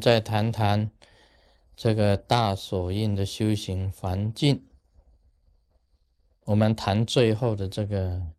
[0.00, 0.90] 再谈谈
[1.76, 4.64] 这个大手印的修行环境。
[6.44, 8.32] 我们谈最后的这个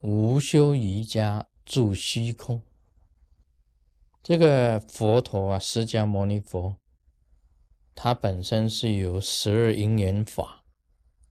[0.00, 2.62] 无修瑜伽住虚空。
[4.22, 6.76] 这个佛陀啊，释迦牟尼佛，
[7.94, 10.64] 他本身是有十二因缘法，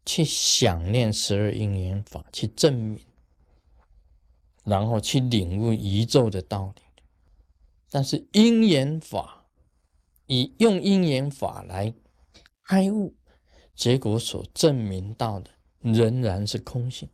[0.06, 3.00] 去想念十二因缘法，去证明，
[4.64, 6.82] 然后去领悟宇宙的道理。
[7.90, 9.46] 但是因缘法，
[10.26, 11.94] 以用因缘法来
[12.64, 13.16] 开悟。
[13.76, 15.52] 结果所证明到的
[15.82, 17.08] 仍然是空性，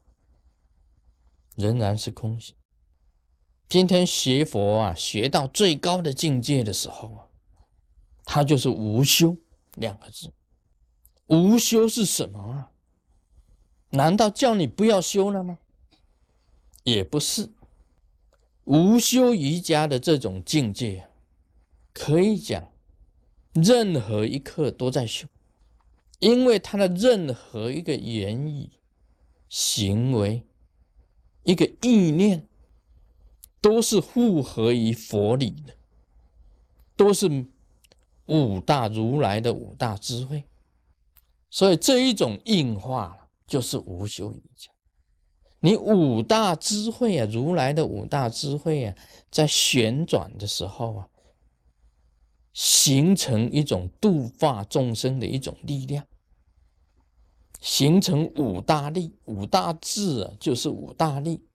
[1.55, 2.55] 仍然是空性。
[3.67, 7.27] 今天学佛啊，学到最高的境界的时候啊，
[8.23, 9.35] 它就是无修
[9.75, 10.31] 两个字。
[11.27, 12.71] 无修是什么啊？
[13.89, 15.59] 难道叫你不要修了吗？
[16.83, 17.51] 也不是。
[18.65, 21.09] 无修瑜伽的这种境界，
[21.93, 22.71] 可以讲，
[23.53, 25.27] 任何一刻都在修。
[26.19, 28.69] 因为他的任何一个言语、
[29.49, 30.47] 行为、
[31.43, 32.47] 一个意念，
[33.59, 35.75] 都是符合于佛理的，
[36.95, 37.47] 都是
[38.27, 40.45] 五大如来的五大智慧，
[41.49, 44.71] 所以这一种应化就是无修瑜伽。
[45.63, 48.95] 你五大智慧啊，如来的五大智慧啊，
[49.31, 51.07] 在旋转的时候啊，
[52.51, 56.05] 形成一种度化众生的一种力量。
[57.61, 61.45] 形成五大力，五大智啊，就是五大力。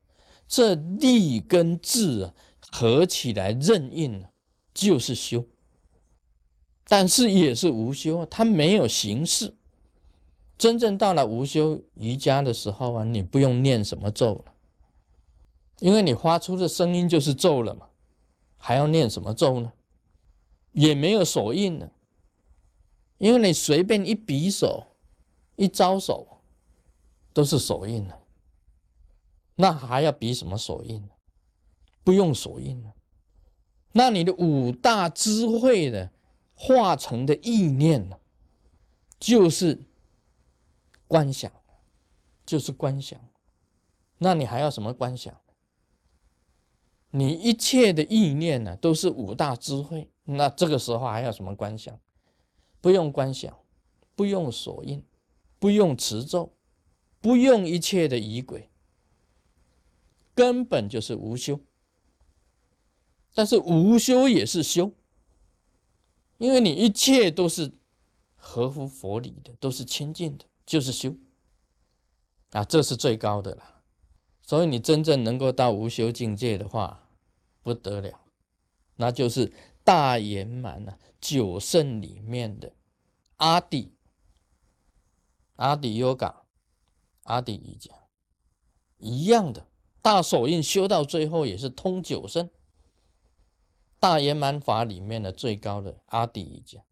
[0.46, 2.34] 这力跟智啊
[2.72, 4.24] 合起来任应
[4.72, 5.44] 就是修。
[6.86, 9.57] 但是也是无修，它没有形式。
[10.58, 14.52] 真正到了无修瑜伽的时候啊，你不用念什么咒了，
[15.78, 17.88] 因为你发出的声音就是咒了嘛，
[18.56, 19.72] 还要念什么咒呢？
[20.72, 21.92] 也没有手印了，
[23.16, 24.84] 因为你随便一比手。
[25.60, 26.38] 一招手
[27.32, 28.20] 都是手印了，
[29.56, 31.08] 那还要比什么手印呢？
[32.04, 32.94] 不用手印了，
[33.90, 36.12] 那你的五大智慧的
[36.54, 38.20] 化成的意念呢，
[39.18, 39.82] 就是
[41.08, 41.50] 观想，
[42.46, 43.18] 就是观想。
[44.18, 45.36] 那你还要什么观想？
[47.10, 50.12] 你一切的意念呢，都是五大智慧。
[50.24, 51.98] 那这个时候还要什么观想？
[52.80, 53.58] 不用观想，
[54.14, 55.04] 不用所印。
[55.60, 56.52] 不用持咒，
[57.20, 58.70] 不用一切的仪轨，
[60.32, 61.58] 根本就是无修。
[63.34, 64.92] 但是无修也是修，
[66.36, 67.72] 因为你一切都是
[68.36, 71.16] 合乎佛理的，都是清净的，就是修。
[72.50, 73.82] 啊，这是最高的了。
[74.42, 77.08] 所以你真正能够到无修境界的话，
[77.62, 78.20] 不得了，
[78.96, 79.50] 那就是
[79.82, 82.74] 大圆满了九圣里面的
[83.36, 83.94] 阿底。
[85.56, 86.42] 阿底 Yoga，
[87.24, 87.92] 阿底瑜伽
[88.98, 89.66] 一样的
[90.00, 92.50] 大手印修到最后也是通九圣，
[93.98, 96.84] 大圆满法里面的最高的阿底瑜伽，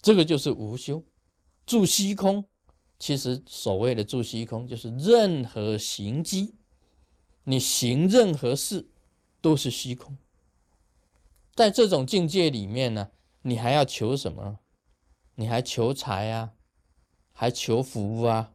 [0.00, 1.02] 这个就是无修
[1.66, 2.44] 住虚空。
[2.98, 6.54] 其实所谓的住虚空，就是任何行机，
[7.44, 8.88] 你行任何事
[9.40, 10.16] 都是虚空。
[11.54, 13.10] 在这种境界里面呢，
[13.42, 14.60] 你还要求什么？
[15.34, 16.52] 你还求财啊？
[17.32, 18.52] 还求福啊，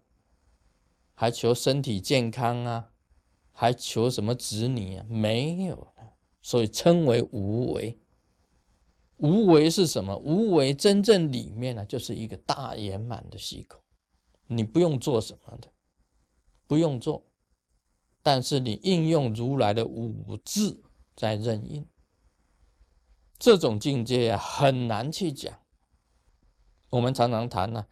[1.13, 2.91] 还求身体健康啊，
[3.51, 5.06] 还求什么子女啊？
[5.09, 5.94] 没有
[6.41, 8.00] 所以称为无为。
[9.18, 10.16] 无为是什么？
[10.18, 13.82] 无为真正里面呢，就是一个大圆满的虚空，
[14.48, 15.72] 你不用做什么的，
[16.68, 17.26] 不用做，
[18.22, 20.84] 但是你应用如来的五字
[21.16, 21.88] 在任应，
[23.40, 25.60] 这种境界啊，很难去讲。
[26.90, 27.88] 我们常常谈呢。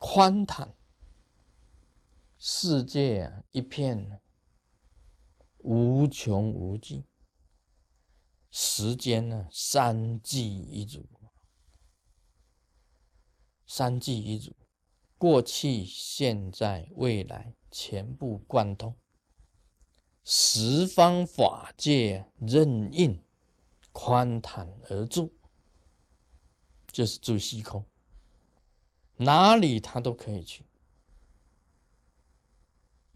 [0.00, 0.76] 宽坦，
[2.38, 4.20] 世界啊一片
[5.58, 7.04] 无穷无尽，
[8.50, 11.06] 时间呢三际一组，
[13.66, 14.56] 三际一组，
[15.16, 18.96] 过去、现在、未来全部贯通，
[20.24, 23.22] 十方法界任应，
[23.92, 25.32] 宽坦而住，
[26.90, 27.84] 就是住虚空。
[29.16, 30.64] 哪里他都可以去，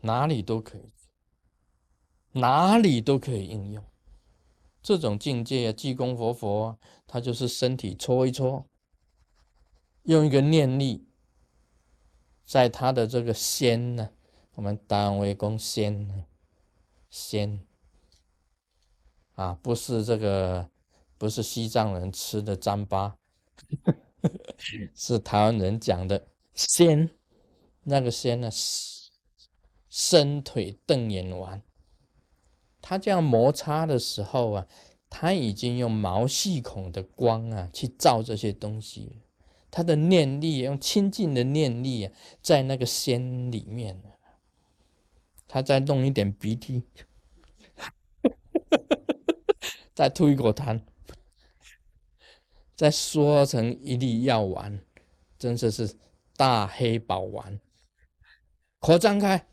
[0.01, 0.93] 哪里都可以，
[2.33, 3.92] 哪里都可以应用。
[4.83, 8.67] 这种境界啊，济公活佛，他就是身体搓一搓，
[10.03, 11.07] 用一个念力，
[12.45, 14.11] 在他的这个仙呢，
[14.55, 16.27] 我们单位公仙，
[17.09, 17.65] 仙
[19.35, 20.69] 啊，不是这个
[21.17, 23.15] 不是西藏人吃的糌粑，
[24.95, 27.09] 是台湾人讲的仙。
[27.85, 28.49] 那个仙呢，
[29.89, 31.61] 伸腿瞪眼丸。
[32.83, 34.67] 他这样摩擦的时候啊，
[35.09, 39.23] 他已经用毛细孔的光啊去照这些东西。
[39.71, 42.13] 他的念力用清净的念力啊，
[42.43, 44.03] 在那个仙里面
[45.49, 46.83] 他再弄一点鼻涕，
[49.95, 50.83] 再吐一口痰。
[52.75, 54.81] 再缩成一粒药丸，
[55.39, 55.95] 真的是
[56.37, 57.61] 大黑宝丸。
[58.81, 59.47] 口张开，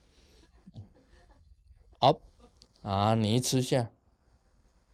[2.81, 3.15] 啊！
[3.15, 3.91] 你一吃下，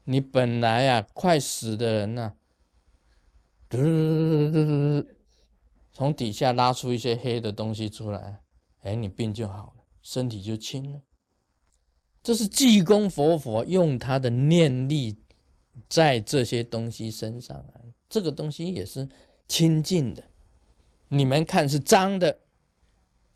[0.06, 2.34] 你本来呀快死的人呐，
[5.92, 8.42] 从底下拉出一些黑的东西出来，
[8.82, 11.02] 哎，你病就好了，身体就轻了。
[12.24, 15.18] 这是济公佛佛用他的念力
[15.88, 17.82] 在这些东西身上啊。
[18.10, 19.08] 这个东西也是
[19.48, 20.24] 清净的，
[21.08, 22.40] 你们看是脏的，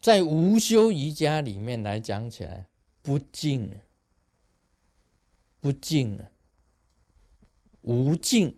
[0.02, 2.68] 在无修瑜伽里面来讲起来
[3.02, 3.80] 不净，
[5.60, 6.32] 不净啊，
[7.82, 8.58] 无净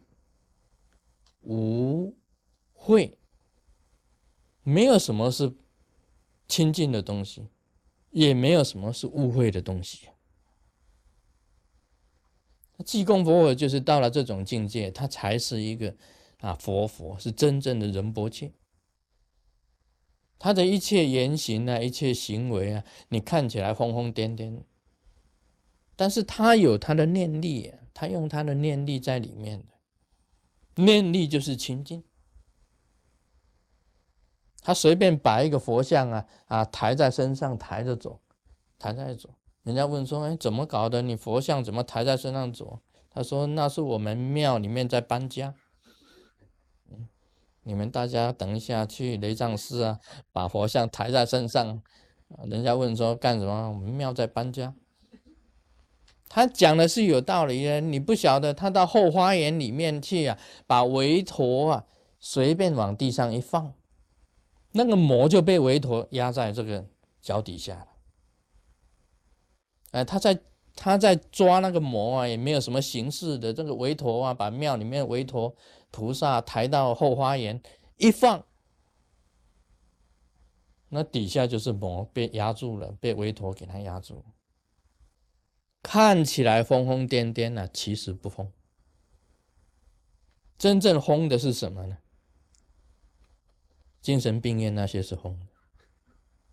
[1.42, 2.16] 无
[2.74, 3.16] 秽，
[4.64, 5.56] 没有什么是
[6.48, 7.48] 清净的东西，
[8.12, 10.10] 也没有什么是污秽的东西。
[12.86, 15.96] 济公佛佛就是到了这种境界，他才是一个
[16.40, 18.54] 啊佛佛，是真正的仁波切。
[20.40, 24.64] 他的一切言行啊，一切行为啊，你看起来疯疯癫癫，
[25.96, 32.04] 但是他有他的念力，他用他的念力在里面的念力就是清净。
[34.64, 38.22] 他随便摆一个佛像啊啊，抬在身上抬着走，
[38.78, 39.30] 抬着走。
[39.64, 41.02] 人家问说：“哎，怎么搞的？
[41.02, 42.80] 你佛像怎么抬在身上走？”
[43.10, 45.54] 他说：“那是我们庙里面在搬家。
[47.64, 50.00] 你们大家等一下去雷藏寺啊，
[50.32, 51.82] 把佛像抬在身上。”
[52.46, 53.70] 人家问说：“干什么？
[53.70, 54.74] 我们庙在搬家。”
[56.34, 57.82] 他讲的是有道理的。
[57.82, 61.86] 你不晓得，他到后花园里面去啊，把韦陀啊
[62.22, 63.74] 随便往地上一放，
[64.72, 66.88] 那个魔就被韦陀压在这个
[67.22, 67.88] 脚底下了。
[69.92, 70.40] 哎，他在
[70.74, 75.54] 他在抓那个魔啊，也没有什么形式的这个韦陀啊，把庙里面韦陀
[75.92, 77.62] 菩萨抬到后花园
[77.98, 78.46] 一放，
[80.88, 84.24] 那底下就是魔被压住了，被韦陀给他压住，
[85.82, 88.52] 看起来疯疯癫癫啊，其实不疯，
[90.58, 91.98] 真正疯的是什么呢？
[94.02, 95.48] 精神病院那些是疯的，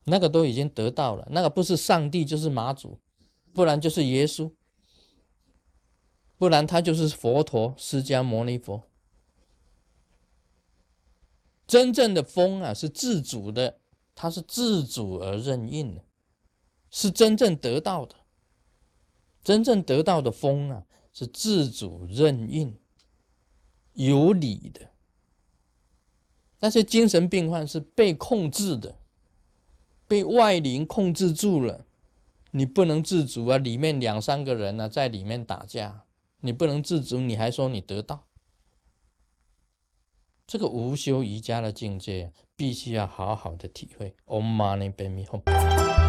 [0.05, 3.01] 那个都已经得到了，那个不是上帝就是马祖。
[3.55, 4.53] 不然就是耶稣，
[6.37, 8.85] 不然他就是佛陀释迦牟尼佛。
[11.67, 13.81] 真正的疯啊，是自主的，
[14.15, 16.05] 他是自主而任运的，
[16.91, 18.15] 是真正得到的。
[19.49, 22.79] 真正得到的风啊，是自主任运、
[23.95, 24.91] 有理的。
[26.61, 28.99] 那些精神病患是被控制的，
[30.07, 31.87] 被外灵控制住了。
[32.51, 33.57] 你不能自主啊！
[33.57, 36.05] 里面两三个人呢，在里面打架，
[36.41, 38.27] 你不能自主，你还说你得到？
[40.47, 44.15] 这个无修瑜伽的境界，必须要好好的体会。
[44.27, 46.08] Om Mani Padme Hum。